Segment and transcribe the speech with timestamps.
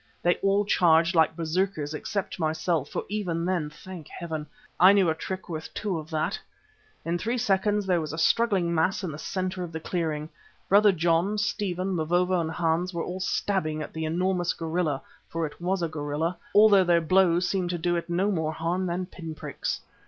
[0.23, 4.47] They all charged like berserkers, except myself, for even then, thank Heaven!
[4.79, 6.39] I knew a trick worth two of that.
[7.05, 10.27] In three seconds there was a struggling mass in the centre of the clearing.
[10.67, 15.61] Brother John, Stephen, Mavovo and Hans were all stabbing at the enormous gorilla, for it
[15.61, 19.81] was a gorilla, although their blows seemed to do it no more harm than pinpricks.